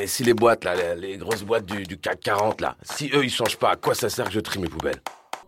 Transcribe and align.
Et 0.00 0.06
si 0.06 0.24
les 0.24 0.32
boîtes, 0.34 0.64
là, 0.64 0.74
les, 0.74 1.08
les 1.08 1.16
grosses 1.18 1.42
boîtes 1.42 1.66
du, 1.66 1.82
du 1.82 1.98
CAC 1.98 2.20
40, 2.20 2.60
là, 2.62 2.76
si 2.82 3.10
eux, 3.12 3.22
ils 3.24 3.30
changent 3.30 3.58
pas, 3.58 3.72
à 3.72 3.76
quoi 3.76 3.94
ça 3.94 4.08
sert 4.08 4.26
que 4.26 4.32
je 4.32 4.40
trie 4.40 4.58
mes 4.58 4.68
poubelles? 4.68 5.00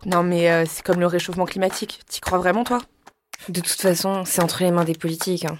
Non, 0.05 0.21
mais 0.21 0.51
euh, 0.51 0.65
c'est 0.67 0.83
comme 0.83 0.99
le 0.99 1.07
réchauffement 1.07 1.45
climatique. 1.45 2.01
T'y 2.07 2.19
crois 2.21 2.37
vraiment, 2.37 2.63
toi? 2.63 2.79
De 3.49 3.61
toute 3.61 3.69
façon, 3.81 4.23
c'est 4.25 4.43
entre 4.43 4.61
les 4.63 4.71
mains 4.71 4.83
des 4.83 4.93
politiques. 4.93 5.45
hein. 5.45 5.57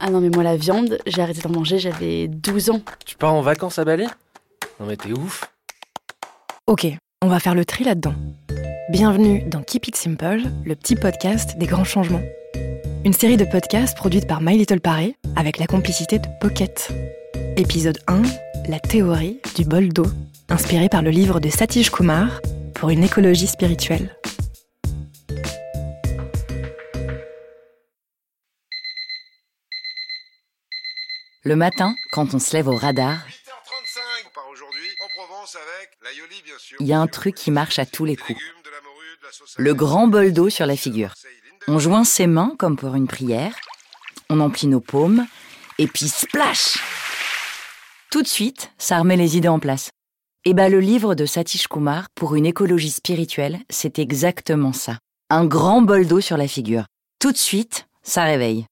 Ah 0.00 0.08
non, 0.10 0.20
mais 0.20 0.30
moi, 0.30 0.42
la 0.44 0.56
viande, 0.56 0.98
j'ai 1.06 1.20
arrêté 1.20 1.42
d'en 1.42 1.50
manger, 1.50 1.78
j'avais 1.78 2.26
12 2.26 2.70
ans. 2.70 2.80
Tu 3.04 3.16
pars 3.16 3.34
en 3.34 3.42
vacances 3.42 3.78
à 3.78 3.84
Bali? 3.84 4.06
Non 4.80 4.86
mais 4.86 4.96
t'es 4.96 5.12
ouf. 5.12 5.44
Ok, 6.66 6.86
on 7.20 7.28
va 7.28 7.38
faire 7.38 7.54
le 7.54 7.64
tri 7.64 7.84
là-dedans. 7.84 8.14
Bienvenue 8.90 9.42
dans 9.44 9.62
Keep 9.62 9.88
It 9.88 9.96
Simple, 9.96 10.40
le 10.64 10.74
petit 10.74 10.96
podcast 10.96 11.56
des 11.58 11.66
grands 11.66 11.84
changements. 11.84 12.22
Une 13.04 13.12
série 13.12 13.36
de 13.36 13.44
podcasts 13.44 13.96
produite 13.96 14.28
par 14.28 14.40
My 14.40 14.56
Little 14.56 14.80
Paris 14.80 15.16
avec 15.34 15.58
la 15.58 15.66
complicité 15.66 16.20
de 16.20 16.28
Pocket. 16.40 16.92
Épisode 17.56 17.98
1, 18.06 18.22
la 18.68 18.78
théorie 18.78 19.40
du 19.56 19.64
bol 19.64 19.88
d'eau, 19.88 20.06
inspiré 20.48 20.88
par 20.88 21.02
le 21.02 21.10
livre 21.10 21.40
de 21.40 21.48
Satish 21.48 21.90
Kumar 21.90 22.40
pour 22.76 22.90
une 22.90 23.02
écologie 23.02 23.48
spirituelle. 23.48 24.16
Le 31.42 31.56
matin, 31.56 31.96
quand 32.12 32.34
on 32.34 32.38
se 32.38 32.52
lève 32.52 32.68
au 32.68 32.76
radar, 32.76 33.16
8h35 33.16 34.32
par 34.32 34.44
aujourd'hui, 34.48 34.88
en 35.04 35.08
Provence 35.24 35.56
avec 35.56 35.90
l'aïoli 36.04 36.40
bien 36.44 36.54
sûr. 36.56 36.76
il 36.78 36.86
y 36.86 36.92
a 36.92 37.00
un 37.00 37.08
truc 37.08 37.34
qui 37.34 37.50
marche 37.50 37.80
à 37.80 37.84
tous 37.84 38.04
les 38.04 38.14
coups. 38.14 38.40
Le 39.56 39.74
grand 39.74 40.06
bol 40.06 40.32
d'eau 40.32 40.50
sur 40.50 40.66
la 40.66 40.76
figure. 40.76 41.14
On 41.68 41.78
joint 41.78 42.04
ses 42.04 42.26
mains 42.26 42.54
comme 42.58 42.76
pour 42.76 42.96
une 42.96 43.06
prière, 43.06 43.54
on 44.28 44.40
emplit 44.40 44.66
nos 44.66 44.80
paumes, 44.80 45.26
et 45.78 45.86
puis 45.86 46.08
splash 46.08 46.78
Tout 48.10 48.22
de 48.22 48.26
suite, 48.26 48.72
ça 48.78 48.98
remet 48.98 49.16
les 49.16 49.36
idées 49.36 49.48
en 49.48 49.60
place. 49.60 49.90
Et 50.44 50.54
bah 50.54 50.68
le 50.68 50.80
livre 50.80 51.14
de 51.14 51.24
Satish 51.24 51.68
Kumar, 51.68 52.06
Pour 52.16 52.34
une 52.34 52.46
écologie 52.46 52.90
spirituelle, 52.90 53.60
c'est 53.70 54.00
exactement 54.00 54.72
ça. 54.72 54.98
Un 55.30 55.44
grand 55.44 55.82
bol 55.82 56.06
d'eau 56.06 56.20
sur 56.20 56.36
la 56.36 56.48
figure. 56.48 56.86
Tout 57.20 57.30
de 57.30 57.36
suite, 57.36 57.86
ça 58.02 58.24
réveille. 58.24 58.66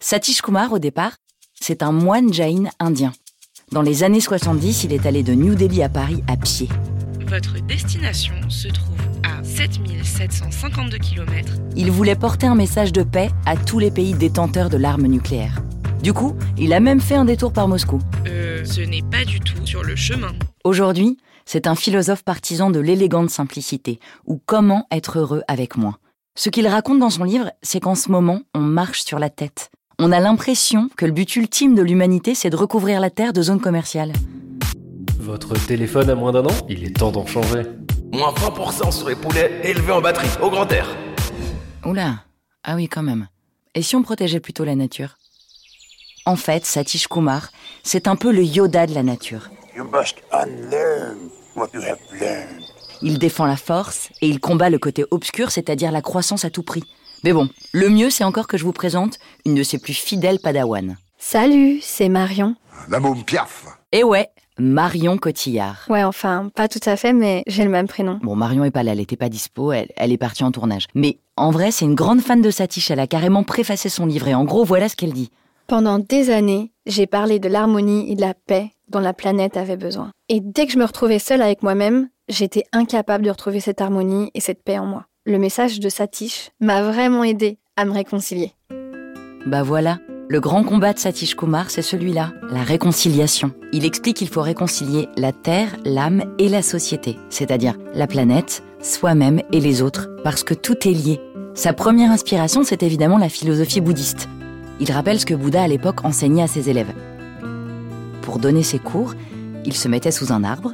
Satish 0.00 0.42
Kumar, 0.42 0.72
au 0.72 0.80
départ, 0.80 1.12
c'est 1.54 1.84
un 1.84 1.92
moine 1.92 2.32
jain 2.32 2.64
indien. 2.80 3.12
Dans 3.70 3.82
les 3.82 4.02
années 4.02 4.20
70, 4.20 4.82
il 4.84 4.92
est 4.92 5.06
allé 5.06 5.22
de 5.22 5.32
New 5.32 5.54
Delhi 5.54 5.82
à 5.82 5.88
Paris 5.88 6.24
à 6.26 6.36
pied. 6.36 6.68
Votre 7.28 7.64
destination 7.66 8.34
se 8.50 8.66
trouve 8.66 9.11
à 9.24 9.42
7752 9.42 10.98
km. 10.98 11.52
Il 11.76 11.90
voulait 11.90 12.16
porter 12.16 12.46
un 12.46 12.54
message 12.54 12.92
de 12.92 13.02
paix 13.02 13.30
à 13.46 13.56
tous 13.56 13.78
les 13.78 13.90
pays 13.90 14.14
détenteurs 14.14 14.70
de 14.70 14.76
l'arme 14.76 15.06
nucléaire. 15.06 15.62
Du 16.02 16.12
coup, 16.12 16.36
il 16.58 16.72
a 16.72 16.80
même 16.80 17.00
fait 17.00 17.14
un 17.14 17.24
détour 17.24 17.52
par 17.52 17.68
Moscou. 17.68 18.00
Euh, 18.26 18.64
ce 18.64 18.80
n'est 18.80 19.02
pas 19.02 19.24
du 19.24 19.40
tout 19.40 19.64
sur 19.64 19.82
le 19.84 19.94
chemin. 19.94 20.32
Aujourd'hui, 20.64 21.16
c'est 21.44 21.66
un 21.66 21.74
philosophe 21.74 22.24
partisan 22.24 22.70
de 22.70 22.80
l'élégante 22.80 23.30
simplicité, 23.30 24.00
ou 24.26 24.40
comment 24.44 24.86
être 24.90 25.18
heureux 25.18 25.42
avec 25.48 25.76
moins. 25.76 25.96
Ce 26.34 26.48
qu'il 26.48 26.66
raconte 26.66 26.98
dans 26.98 27.10
son 27.10 27.24
livre, 27.24 27.50
c'est 27.62 27.80
qu'en 27.80 27.94
ce 27.94 28.10
moment, 28.10 28.40
on 28.54 28.60
marche 28.60 29.04
sur 29.04 29.18
la 29.18 29.30
tête. 29.30 29.70
On 29.98 30.12
a 30.12 30.18
l'impression 30.18 30.88
que 30.96 31.06
le 31.06 31.12
but 31.12 31.36
ultime 31.36 31.74
de 31.74 31.82
l'humanité, 31.82 32.34
c'est 32.34 32.50
de 32.50 32.56
recouvrir 32.56 33.00
la 33.00 33.10
Terre 33.10 33.32
de 33.32 33.42
zones 33.42 33.60
commerciales. 33.60 34.12
Votre 35.20 35.54
téléphone 35.54 36.10
a 36.10 36.14
moins 36.14 36.32
d'un 36.32 36.44
an? 36.44 36.54
Il 36.68 36.84
est 36.84 36.96
temps 36.96 37.12
d'en 37.12 37.26
changer. 37.26 37.62
Moins 38.12 38.34
20% 38.34 38.92
sur 38.92 39.08
les 39.08 39.16
poulets 39.16 39.50
élevés 39.64 39.92
en 39.92 40.02
batterie, 40.02 40.28
au 40.42 40.50
grand 40.50 40.70
air. 40.70 40.86
Oula, 41.86 42.24
ah 42.62 42.74
oui 42.74 42.86
quand 42.86 43.02
même. 43.02 43.26
Et 43.74 43.80
si 43.80 43.96
on 43.96 44.02
protégeait 44.02 44.38
plutôt 44.38 44.64
la 44.64 44.74
nature? 44.74 45.16
En 46.26 46.36
fait, 46.36 46.66
Satish 46.66 47.08
Kumar, 47.08 47.48
c'est 47.82 48.08
un 48.08 48.16
peu 48.16 48.30
le 48.30 48.44
Yoda 48.44 48.86
de 48.86 48.94
la 48.94 49.02
nature. 49.02 49.48
You 49.74 49.84
must 49.84 50.16
unlearn 50.30 51.30
what 51.56 51.68
you 51.72 51.80
have 51.80 51.98
learned. 52.20 52.62
Il 53.00 53.18
défend 53.18 53.46
la 53.46 53.56
force 53.56 54.10
et 54.20 54.28
il 54.28 54.40
combat 54.40 54.68
le 54.68 54.78
côté 54.78 55.06
obscur, 55.10 55.50
c'est-à-dire 55.50 55.90
la 55.90 56.02
croissance 56.02 56.44
à 56.44 56.50
tout 56.50 56.62
prix. 56.62 56.84
Mais 57.24 57.32
bon, 57.32 57.48
le 57.72 57.88
mieux 57.88 58.10
c'est 58.10 58.24
encore 58.24 58.46
que 58.46 58.58
je 58.58 58.64
vous 58.64 58.74
présente 58.74 59.18
une 59.46 59.54
de 59.54 59.62
ses 59.62 59.78
plus 59.78 59.94
fidèles 59.94 60.38
padawan. 60.38 60.98
Salut, 61.16 61.80
c'est 61.80 62.10
Marion. 62.10 62.56
La 62.90 63.00
môme 63.00 63.24
Piaf. 63.24 63.64
Et 63.90 64.04
ouais, 64.04 64.28
Marion 64.58 65.16
Cotillard. 65.16 65.86
Ouais, 65.88 66.04
enfin, 66.04 66.50
pas 66.54 66.68
tout 66.68 66.80
à 66.84 66.96
fait, 66.96 67.12
mais 67.12 67.42
j'ai 67.46 67.64
le 67.64 67.70
même 67.70 67.88
prénom. 67.88 68.18
Bon, 68.22 68.36
Marion 68.36 68.64
est 68.64 68.70
pas 68.70 68.82
là, 68.82 68.92
elle 68.92 69.00
était 69.00 69.16
pas 69.16 69.28
dispo, 69.28 69.72
elle, 69.72 69.88
elle 69.96 70.12
est 70.12 70.18
partie 70.18 70.44
en 70.44 70.52
tournage. 70.52 70.86
Mais 70.94 71.18
en 71.36 71.50
vrai, 71.50 71.70
c'est 71.70 71.84
une 71.84 71.94
grande 71.94 72.20
fan 72.20 72.42
de 72.42 72.50
Satish, 72.50 72.90
elle 72.90 73.00
a 73.00 73.06
carrément 73.06 73.44
préfacé 73.44 73.88
son 73.88 74.06
livre 74.06 74.28
et 74.28 74.34
en 74.34 74.44
gros, 74.44 74.64
voilà 74.64 74.88
ce 74.88 74.96
qu'elle 74.96 75.12
dit. 75.12 75.30
Pendant 75.66 75.98
des 75.98 76.30
années, 76.30 76.72
j'ai 76.86 77.06
parlé 77.06 77.38
de 77.38 77.48
l'harmonie 77.48 78.10
et 78.12 78.14
de 78.14 78.20
la 78.20 78.34
paix 78.34 78.70
dont 78.88 79.00
la 79.00 79.14
planète 79.14 79.56
avait 79.56 79.76
besoin. 79.76 80.10
Et 80.28 80.40
dès 80.40 80.66
que 80.66 80.72
je 80.72 80.78
me 80.78 80.84
retrouvais 80.84 81.18
seule 81.18 81.40
avec 81.40 81.62
moi-même, 81.62 82.08
j'étais 82.28 82.64
incapable 82.72 83.24
de 83.24 83.30
retrouver 83.30 83.60
cette 83.60 83.80
harmonie 83.80 84.30
et 84.34 84.40
cette 84.40 84.62
paix 84.62 84.78
en 84.78 84.86
moi. 84.86 85.06
Le 85.24 85.38
message 85.38 85.80
de 85.80 85.88
Satish 85.88 86.50
m'a 86.60 86.82
vraiment 86.82 87.24
aidé 87.24 87.58
à 87.76 87.84
me 87.84 87.92
réconcilier. 87.92 88.52
Bah 89.46 89.62
voilà, 89.62 89.98
le 90.28 90.40
grand 90.40 90.64
combat 90.64 90.92
de 90.94 90.98
Satish 90.98 91.34
Kumar, 91.36 91.70
c'est 91.70 91.82
celui-là, 91.82 92.32
la 92.50 92.62
réconciliation. 92.62 93.52
Il 93.72 93.84
explique 93.84 94.16
qu'il 94.16 94.28
faut 94.28 94.40
réconcilier 94.40 95.08
la 95.16 95.32
terre, 95.32 95.76
l'âme 95.84 96.24
et 96.38 96.48
la 96.48 96.62
société, 96.62 97.18
c'est-à-dire 97.28 97.74
la 97.94 98.06
planète, 98.06 98.62
soi-même 98.80 99.42
et 99.52 99.60
les 99.60 99.82
autres, 99.82 100.08
parce 100.24 100.42
que 100.42 100.54
tout 100.54 100.88
est 100.88 100.92
lié. 100.92 101.20
Sa 101.54 101.74
première 101.74 102.10
inspiration, 102.10 102.64
c'est 102.64 102.82
évidemment 102.82 103.18
la 103.18 103.28
philosophie 103.28 103.82
bouddhiste. 103.82 104.28
Il 104.80 104.90
rappelle 104.90 105.20
ce 105.20 105.26
que 105.26 105.34
Bouddha 105.34 105.62
à 105.62 105.68
l'époque 105.68 106.04
enseignait 106.04 106.42
à 106.42 106.46
ses 106.46 106.70
élèves. 106.70 106.92
Pour 108.22 108.38
donner 108.38 108.62
ses 108.62 108.78
cours, 108.78 109.14
il 109.66 109.74
se 109.74 109.86
mettait 109.86 110.10
sous 110.10 110.32
un 110.32 110.44
arbre 110.44 110.72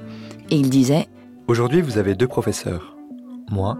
et 0.51 0.57
il 0.57 0.71
disait 0.71 1.09
Aujourd'hui, 1.49 1.81
vous 1.83 1.99
avez 1.99 2.15
deux 2.15 2.29
professeurs, 2.29 2.97
moi 3.51 3.77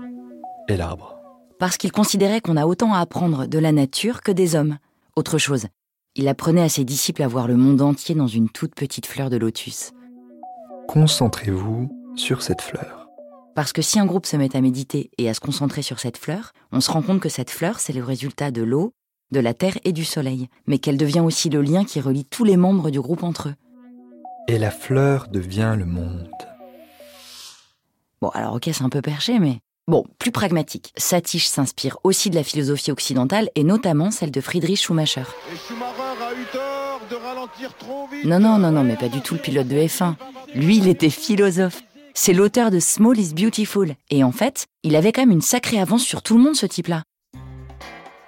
et 0.69 0.77
l'arbre. 0.77 1.15
parce 1.61 1.77
qu'il 1.77 1.93
considérait 1.93 2.41
qu'on 2.41 2.57
a 2.57 2.67
autant 2.67 2.93
à 2.95 2.99
apprendre 3.01 3.47
de 3.47 3.59
la 3.59 3.73
nature 3.73 4.23
que 4.23 4.33
des 4.33 4.55
hommes. 4.57 4.79
Autre 5.19 5.39
chose, 5.39 5.67
il 6.15 6.29
apprenait 6.29 6.63
à 6.63 6.69
ses 6.69 6.85
disciples 6.85 7.25
à 7.25 7.27
voir 7.27 7.49
le 7.49 7.57
monde 7.57 7.83
entier 7.83 8.15
dans 8.15 8.29
une 8.29 8.49
toute 8.49 8.77
petite 8.77 9.05
fleur 9.05 9.31
de 9.31 9.37
lotus. 9.37 9.91
Concentrez-vous 10.87 11.91
sur 12.15 12.41
cette 12.41 12.63
fleur. 12.63 13.09
Parce 13.57 13.73
que 13.73 13.83
si 13.83 13.99
un 13.99 14.07
groupe 14.07 14.27
se 14.27 14.37
met 14.37 14.55
à 14.55 14.61
méditer 14.61 15.11
et 15.19 15.29
à 15.29 15.35
se 15.35 15.41
concentrer 15.41 15.83
sur 15.83 15.99
cette 15.99 16.19
fleur, 16.19 16.53
on 16.71 16.81
se 16.81 16.93
rend 16.93 17.03
compte 17.03 17.19
que 17.19 17.29
cette 17.29 17.51
fleur, 17.51 17.81
c'est 17.81 17.93
le 17.93 18.05
résultat 18.05 18.53
de 18.53 18.63
l'eau, 18.63 18.93
de 19.33 19.41
la 19.41 19.55
terre 19.55 19.77
et 19.83 19.93
du 19.93 20.05
soleil, 20.05 20.47
mais 20.69 20.79
qu'elle 20.79 20.97
devient 20.97 21.19
aussi 21.19 21.51
le 21.51 21.63
lien 21.63 21.85
qui 21.85 22.01
relie 22.01 22.25
tous 22.25 22.45
les 22.45 22.57
membres 22.57 22.91
du 22.91 23.01
groupe 23.01 23.25
entre 23.25 23.49
eux. 23.49 23.55
Et 24.47 24.57
la 24.57 24.71
fleur 24.71 25.27
devient 25.27 25.75
le 25.77 25.85
monde. 25.85 26.31
Bon, 28.23 28.29
alors 28.29 28.55
ok, 28.55 28.71
c'est 28.73 28.85
un 28.85 28.89
peu 28.89 29.03
perché, 29.03 29.41
mais... 29.41 29.59
Bon, 29.89 30.05
plus 30.19 30.33
pragmatique. 30.33 30.93
Satish 30.99 31.47
s'inspire 31.47 31.97
aussi 32.05 32.29
de 32.29 32.35
la 32.35 32.45
philosophie 32.45 32.93
occidentale 32.93 33.49
et 33.55 33.65
notamment 33.65 34.11
celle 34.11 34.31
de 34.31 34.43
Friedrich 34.43 34.83
Schumacher. 34.83 35.23
Et 35.51 35.57
Schumacher 35.57 36.23
a 36.23 36.35
eu 36.35 36.45
tort 36.53 37.01
de 37.11 37.17
ralentir 37.17 37.75
trop 37.79 38.07
vite. 38.07 38.27
Non, 38.27 38.39
non, 38.39 38.59
non, 38.59 38.71
non, 38.71 38.85
mais 38.85 38.97
pas 38.97 39.09
du 39.09 39.23
tout 39.23 39.33
le 39.33 39.41
pilote 39.41 39.67
de 39.67 39.77
F1. 39.77 40.13
Lui, 40.55 40.77
il 40.77 40.89
était 40.89 41.09
philosophe. 41.09 41.83
C'est 42.13 42.35
l'auteur 42.35 42.71
de 42.71 42.81
Small 42.81 43.19
is 43.19 43.33
Beautiful. 43.33 43.95
Et 44.11 44.23
en 44.23 44.31
fait, 44.31 44.67
il 44.83 44.95
avait 44.95 45.11
quand 45.11 45.23
même 45.23 45.31
une 45.31 45.41
sacrée 45.41 45.81
avance 45.81 46.03
sur 46.03 46.21
tout 46.21 46.37
le 46.37 46.43
monde, 46.43 46.55
ce 46.55 46.67
type-là. 46.67 47.05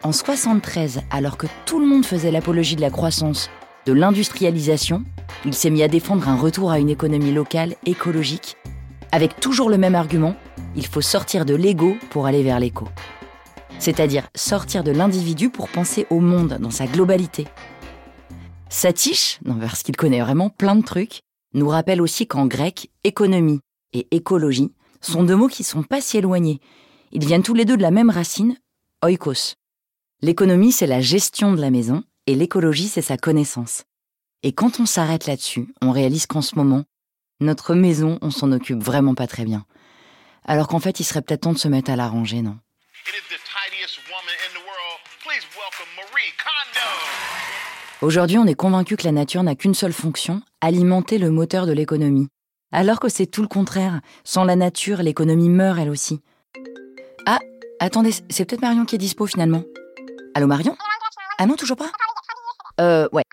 En 0.03 0.13
73, 0.13 1.03
alors 1.11 1.37
que 1.37 1.47
tout 1.67 1.79
le 1.79 1.87
monde 1.87 2.07
faisait 2.07 2.31
l'apologie 2.31 2.77
de 2.77 2.81
la 2.81 2.89
croissance, 2.89 3.51
de 3.85 3.93
l'industrialisation, 3.93 5.05
il 5.45 5.53
s'est 5.53 5.69
mis 5.69 5.83
à 5.83 5.89
défendre 5.89 6.27
un 6.27 6.37
retour 6.37 6.71
à 6.71 6.79
une 6.79 6.89
économie 6.89 7.33
locale, 7.33 7.75
écologique, 7.85 8.57
avec 9.13 9.41
toujours 9.41 9.71
le 9.71 9.79
même 9.79 9.95
argument, 9.95 10.37
il 10.77 10.87
faut 10.87 11.01
sortir 11.01 11.45
de 11.45 11.55
l'ego 11.55 11.97
pour 12.11 12.27
aller 12.27 12.43
vers 12.43 12.61
l'éco. 12.61 12.89
C'est-à-dire 13.79 14.29
sortir 14.35 14.85
de 14.85 14.93
l'individu 14.93 15.51
pour 15.51 15.69
penser 15.69 16.07
au 16.11 16.21
monde 16.21 16.59
dans 16.61 16.71
sa 16.71 16.87
globalité. 16.87 17.47
Satish, 18.69 19.41
parce 19.61 19.83
qu'il 19.83 19.97
connaît 19.97 20.21
vraiment 20.21 20.49
plein 20.49 20.77
de 20.77 20.85
trucs, 20.85 21.23
nous 21.55 21.69
rappelle 21.69 22.01
aussi 22.01 22.27
qu'en 22.27 22.47
grec, 22.47 22.91
économie 23.03 23.61
et 23.93 24.07
écologie 24.13 24.73
sont 25.01 25.25
deux 25.25 25.37
mots 25.37 25.49
qui 25.49 25.65
sont 25.65 25.83
pas 25.83 26.01
si 26.01 26.19
éloignés. 26.19 26.61
Ils 27.13 27.25
viennent 27.25 27.43
tous 27.43 27.55
les 27.55 27.65
deux 27.65 27.77
de 27.77 27.83
la 27.83 27.91
même 27.91 28.11
racine, 28.11 28.57
oikos. 29.03 29.55
L'économie, 30.23 30.73
c'est 30.73 30.87
la 30.87 31.01
gestion 31.01 31.53
de 31.53 31.61
la 31.61 31.71
maison 31.71 32.05
et 32.27 32.35
l'écologie, 32.35 32.89
c'est 32.89 33.03
sa 33.03 33.17
connaissance. 33.17 33.85
Et 34.43 34.53
quand 34.53 34.79
on 34.79 34.87
s'arrête 34.87 35.27
là-dessus, 35.27 35.75
on 35.83 35.91
réalise 35.91 36.27
qu'en 36.27 36.43
ce 36.43 36.55
moment, 36.55 36.85
notre 37.41 37.75
maison, 37.75 38.19
on 38.23 38.31
s'en 38.31 38.53
occupe 38.53 38.83
vraiment 38.83 39.15
pas 39.15 39.27
très 39.27 39.45
bien. 39.45 39.65
Alors 40.45 40.69
qu'en 40.69 40.81
fait, 40.81 41.01
il 41.01 41.05
serait 41.05 41.23
peut-être 41.23 41.43
temps 41.43 41.53
de 41.53 41.59
se 41.59 41.69
mettre 41.69 41.91
à 41.91 41.97
la 41.97 42.09
ranger, 42.09 42.43
non? 42.43 42.59
Aujourd'hui, 48.03 48.39
on 48.39 48.47
est 48.47 48.55
convaincu 48.55 48.97
que 48.97 49.05
la 49.05 49.13
nature 49.13 49.43
n'a 49.43 49.55
qu'une 49.55 49.75
seule 49.75 49.93
fonction, 49.93 50.41
alimenter 50.61 51.19
le 51.19 51.31
moteur 51.31 51.67
de 51.67 51.73
l'économie. 51.73 52.29
Alors 52.73 52.99
que 53.01 53.09
c'est 53.09 53.27
tout 53.27 53.43
le 53.43 53.49
contraire. 53.49 54.01
Sans 54.25 54.45
la 54.45 54.57
nature, 54.57 55.03
l'économie 55.03 55.51
meurt 55.51 55.79
elle 55.79 55.91
aussi. 55.91 56.23
Ah, 57.27 57.41
attendez, 57.79 58.13
c'est 58.31 58.45
peut-être 58.45 58.63
Marion 58.63 58.87
qui 58.87 58.95
est 58.95 58.99
dispo 58.99 59.27
finalement. 59.27 59.65
Allô 60.35 60.47
Marion? 60.47 60.77
Ah 61.39 61.47
non, 61.47 61.57
toujours 61.57 61.77
pas? 61.77 61.91
Euh, 62.81 63.09
ouais. 63.13 63.25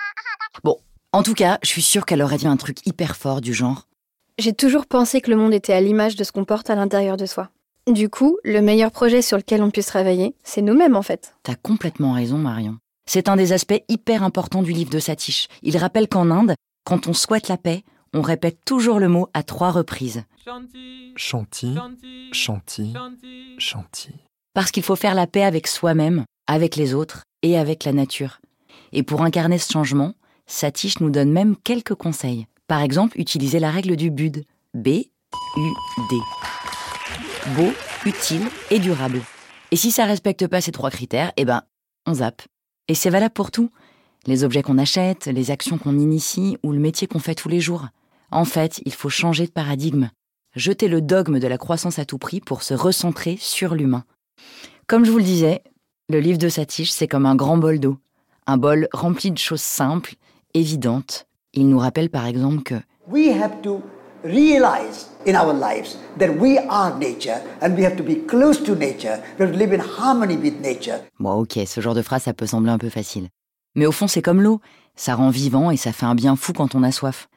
Bon, 0.63 0.77
En 1.13 1.23
tout 1.23 1.33
cas, 1.33 1.59
je 1.63 1.69
suis 1.69 1.81
sûre 1.81 2.05
qu'elle 2.05 2.21
aurait 2.21 2.37
dit 2.37 2.47
un 2.47 2.57
truc 2.57 2.85
hyper 2.85 3.15
fort 3.15 3.39
du 3.39 3.53
genre 3.53 3.86
J'ai 4.39 4.53
toujours 4.53 4.85
pensé 4.85 5.19
que 5.19 5.31
le 5.31 5.35
monde 5.35 5.53
était 5.53 5.73
à 5.73 5.81
l'image 5.81 6.15
de 6.15 6.23
ce 6.23 6.31
qu'on 6.31 6.45
porte 6.45 6.69
à 6.69 6.75
l'intérieur 6.75 7.17
de 7.17 7.25
soi. 7.25 7.49
Du 7.87 8.07
coup, 8.07 8.37
le 8.43 8.61
meilleur 8.61 8.91
projet 8.91 9.23
sur 9.23 9.35
lequel 9.35 9.63
on 9.63 9.71
puisse 9.71 9.87
travailler, 9.87 10.35
c'est 10.43 10.61
nous-mêmes 10.61 10.95
en 10.95 11.01
fait. 11.01 11.35
T'as 11.41 11.55
complètement 11.55 12.13
raison, 12.13 12.37
Marion. 12.37 12.77
C'est 13.09 13.29
un 13.29 13.35
des 13.35 13.51
aspects 13.51 13.81
hyper 13.89 14.21
importants 14.21 14.61
du 14.61 14.73
livre 14.73 14.91
de 14.91 14.99
Satish. 14.99 15.47
Il 15.63 15.75
rappelle 15.77 16.07
qu'en 16.07 16.29
Inde, 16.29 16.53
quand 16.83 17.07
on 17.07 17.13
souhaite 17.13 17.47
la 17.47 17.57
paix, 17.57 17.83
on 18.13 18.21
répète 18.21 18.59
toujours 18.63 18.99
le 18.99 19.07
mot 19.07 19.27
à 19.33 19.41
trois 19.41 19.71
reprises. 19.71 20.23
Chanti, 21.15 21.75
chanti, 22.31 22.93
chanti. 23.57 24.11
Parce 24.53 24.69
qu'il 24.69 24.83
faut 24.83 24.95
faire 24.95 25.15
la 25.15 25.25
paix 25.25 25.43
avec 25.43 25.65
soi-même, 25.65 26.25
avec 26.45 26.75
les 26.75 26.93
autres 26.93 27.23
et 27.41 27.57
avec 27.57 27.85
la 27.85 27.93
nature. 27.93 28.39
Et 28.91 29.01
pour 29.01 29.23
incarner 29.23 29.57
ce 29.57 29.71
changement, 29.71 30.13
Satish 30.45 30.99
nous 30.99 31.09
donne 31.09 31.31
même 31.31 31.55
quelques 31.55 31.95
conseils. 31.95 32.45
Par 32.67 32.81
exemple, 32.81 33.19
utiliser 33.19 33.59
la 33.59 33.71
règle 33.71 33.95
du 33.95 34.11
BUD. 34.11 34.43
B-U-D. 34.73 36.15
Beau, 37.55 37.71
utile 38.05 38.45
et 38.69 38.79
durable. 38.79 39.21
Et 39.71 39.77
si 39.77 39.89
ça 39.91 40.05
respecte 40.05 40.47
pas 40.47 40.59
ces 40.59 40.73
trois 40.73 40.91
critères, 40.91 41.31
eh 41.37 41.45
ben, 41.45 41.63
on 42.05 42.15
zappe. 42.15 42.41
Et 42.89 42.93
c'est 42.93 43.09
valable 43.09 43.33
pour 43.33 43.51
tout. 43.51 43.69
Les 44.25 44.43
objets 44.43 44.61
qu'on 44.61 44.77
achète, 44.77 45.27
les 45.27 45.51
actions 45.51 45.77
qu'on 45.77 45.97
initie 45.97 46.57
ou 46.61 46.73
le 46.73 46.79
métier 46.79 47.07
qu'on 47.07 47.19
fait 47.19 47.35
tous 47.35 47.47
les 47.47 47.61
jours. 47.61 47.87
En 48.31 48.43
fait, 48.43 48.81
il 48.85 48.93
faut 48.93 49.09
changer 49.09 49.45
de 49.45 49.51
paradigme. 49.51 50.09
Jeter 50.53 50.89
le 50.89 51.01
dogme 51.01 51.39
de 51.39 51.47
la 51.47 51.57
croissance 51.57 51.99
à 51.99 52.05
tout 52.05 52.17
prix 52.17 52.41
pour 52.41 52.63
se 52.63 52.73
recentrer 52.73 53.37
sur 53.39 53.75
l'humain. 53.75 54.03
Comme 54.87 55.05
je 55.05 55.11
vous 55.11 55.19
le 55.19 55.23
disais, 55.23 55.63
le 56.09 56.19
livre 56.19 56.37
de 56.37 56.49
Satish, 56.49 56.91
c'est 56.91 57.07
comme 57.07 57.25
un 57.25 57.35
grand 57.35 57.57
bol 57.57 57.79
d'eau. 57.79 57.97
Un 58.45 58.57
bol 58.57 58.89
rempli 58.91 59.31
de 59.31 59.37
choses 59.37 59.61
simples, 59.61 60.15
évidentes. 60.53 61.27
Il 61.57 61.69
nous 61.69 61.79
rappelle 61.79 62.11
par 62.11 62.27
exemple 62.27 62.61
que 62.61 62.75
We 63.07 63.29
have 63.29 63.63
to 63.63 63.81
realize 64.23 65.09
in 65.25 65.33
our 65.33 65.53
lives 65.53 65.97
that 66.19 66.29
we 66.37 66.59
are 66.69 66.95
nature 66.99 67.41
and 67.63 67.75
we 67.75 67.83
have 67.83 67.95
to 67.95 68.03
be 68.03 68.27
close 68.27 68.63
to 68.63 68.75
nature. 68.75 69.17
We 69.39 69.47
have 69.47 69.53
to 69.53 69.57
live 69.57 69.73
in 69.73 69.79
harmony 69.79 70.37
with 70.37 70.61
nature. 70.61 70.99
Bon, 71.19 71.31
ok, 71.31 71.57
ce 71.65 71.81
genre 71.81 71.95
de 71.95 72.03
phrase, 72.03 72.21
ça 72.21 72.35
peut 72.35 72.45
sembler 72.45 72.69
un 72.69 72.77
peu 72.77 72.89
facile. 72.89 73.29
Mais 73.73 73.87
au 73.87 73.91
fond, 73.91 74.05
c'est 74.07 74.21
comme 74.21 74.39
l'eau. 74.39 74.61
Ça 74.95 75.15
rend 75.15 75.31
vivant 75.31 75.71
et 75.71 75.77
ça 75.77 75.91
fait 75.93 76.05
un 76.05 76.13
bien 76.13 76.35
fou 76.35 76.53
quand 76.53 76.75
on 76.75 76.83
a 76.83 76.91
soif. 76.91 77.27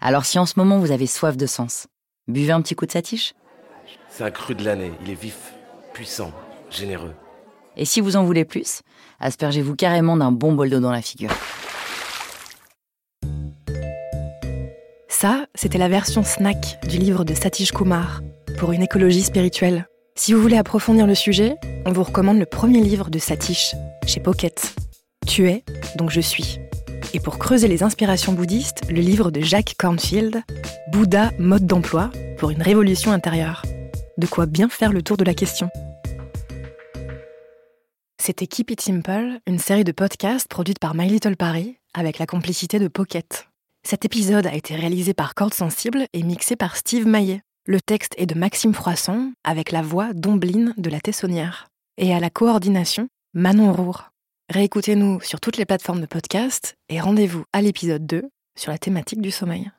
Alors 0.00 0.26
si 0.26 0.38
en 0.38 0.44
ce 0.44 0.58
moment 0.58 0.78
vous 0.78 0.90
avez 0.90 1.06
soif 1.06 1.38
de 1.38 1.46
sens, 1.46 1.86
buvez 2.28 2.52
un 2.52 2.60
petit 2.60 2.74
coup 2.74 2.84
de 2.84 2.92
satiche. 2.92 3.32
C'est 4.10 4.24
un 4.24 4.30
cru 4.30 4.54
de 4.54 4.66
l'année. 4.66 4.92
Il 5.02 5.10
est 5.10 5.18
vif, 5.18 5.54
puissant, 5.94 6.30
généreux. 6.68 7.14
Et 7.78 7.86
si 7.86 8.02
vous 8.02 8.16
en 8.16 8.24
voulez 8.24 8.44
plus, 8.44 8.82
aspergez-vous 9.18 9.76
carrément 9.76 10.18
d'un 10.18 10.30
bon 10.30 10.52
bol 10.52 10.68
d'eau 10.68 10.80
dans 10.80 10.92
la 10.92 11.00
figure. 11.00 11.30
C'était 15.62 15.78
la 15.78 15.88
version 15.88 16.24
snack 16.24 16.80
du 16.88 16.98
livre 16.98 17.24
de 17.24 17.34
Satish 17.34 17.70
Kumar, 17.70 18.20
pour 18.58 18.72
une 18.72 18.82
écologie 18.82 19.22
spirituelle. 19.22 19.86
Si 20.16 20.32
vous 20.32 20.42
voulez 20.42 20.56
approfondir 20.56 21.06
le 21.06 21.14
sujet, 21.14 21.54
on 21.86 21.92
vous 21.92 22.02
recommande 22.02 22.40
le 22.40 22.46
premier 22.46 22.80
livre 22.80 23.10
de 23.10 23.20
Satish, 23.20 23.76
chez 24.04 24.18
Pocket. 24.18 24.74
Tu 25.24 25.48
es, 25.48 25.62
donc 25.94 26.10
je 26.10 26.20
suis. 26.20 26.58
Et 27.14 27.20
pour 27.20 27.38
creuser 27.38 27.68
les 27.68 27.84
inspirations 27.84 28.32
bouddhistes, 28.32 28.80
le 28.90 29.00
livre 29.00 29.30
de 29.30 29.40
Jacques 29.40 29.76
Cornfield, 29.78 30.42
Bouddha, 30.90 31.30
mode 31.38 31.64
d'emploi, 31.64 32.10
pour 32.38 32.50
une 32.50 32.60
révolution 32.60 33.12
intérieure. 33.12 33.62
De 34.18 34.26
quoi 34.26 34.46
bien 34.46 34.68
faire 34.68 34.92
le 34.92 35.02
tour 35.02 35.16
de 35.16 35.24
la 35.24 35.34
question. 35.34 35.70
C'était 38.20 38.48
Keep 38.48 38.72
It 38.72 38.80
Simple, 38.80 39.38
une 39.46 39.60
série 39.60 39.84
de 39.84 39.92
podcasts 39.92 40.48
produite 40.48 40.80
par 40.80 40.96
My 40.96 41.08
Little 41.08 41.36
Paris, 41.36 41.76
avec 41.94 42.18
la 42.18 42.26
complicité 42.26 42.80
de 42.80 42.88
Pocket. 42.88 43.46
Cet 43.84 44.04
épisode 44.04 44.46
a 44.46 44.54
été 44.54 44.76
réalisé 44.76 45.12
par 45.12 45.34
Corde 45.34 45.54
Sensible 45.54 46.06
et 46.12 46.22
mixé 46.22 46.54
par 46.54 46.76
Steve 46.76 47.06
Maillet. 47.06 47.42
Le 47.66 47.80
texte 47.80 48.14
est 48.16 48.26
de 48.26 48.38
Maxime 48.38 48.74
Froisson, 48.74 49.32
avec 49.44 49.72
la 49.72 49.82
voix 49.82 50.12
d'Ombline 50.14 50.72
de 50.76 50.88
la 50.88 51.00
Tessonnière. 51.00 51.68
Et 51.98 52.14
à 52.14 52.20
la 52.20 52.30
coordination, 52.30 53.08
Manon 53.34 53.72
Roure. 53.72 54.10
Réécoutez-nous 54.48 55.20
sur 55.20 55.40
toutes 55.40 55.56
les 55.56 55.64
plateformes 55.64 56.00
de 56.00 56.06
podcast 56.06 56.74
et 56.88 57.00
rendez-vous 57.00 57.44
à 57.52 57.60
l'épisode 57.60 58.06
2 58.06 58.22
sur 58.56 58.70
la 58.70 58.78
thématique 58.78 59.20
du 59.20 59.30
sommeil. 59.30 59.70